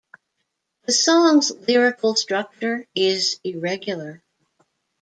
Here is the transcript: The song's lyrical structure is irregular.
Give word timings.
The 0.87 0.93
song's 0.93 1.51
lyrical 1.51 2.15
structure 2.15 2.87
is 2.95 3.39
irregular. 3.43 4.23